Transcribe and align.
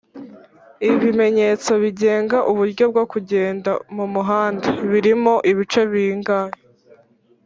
ibimenyetso 0.89 1.71
bigenga 1.83 2.37
uburyo 2.51 2.83
bwo 2.91 3.03
kugenda 3.11 3.71
mumuhanda 3.95 4.67
birimo 4.91 5.33
ibice 5.51 5.81
bingahe 5.91 6.57